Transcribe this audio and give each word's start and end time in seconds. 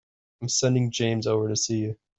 I'm 0.41 0.49
sending 0.49 0.89
James 0.89 1.27
over 1.27 1.47
to 1.47 1.55
see 1.55 1.77
you. 1.77 1.99